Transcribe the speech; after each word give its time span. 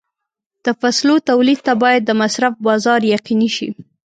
د 0.65 0.67
فصلو 0.79 1.15
تولید 1.29 1.59
ته 1.67 1.73
باید 1.83 2.01
د 2.05 2.11
مصرف 2.21 2.53
بازار 2.67 2.99
یقیني 3.15 3.49
شي. 3.57 3.69